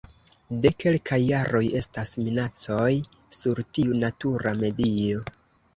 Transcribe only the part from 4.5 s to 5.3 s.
medio.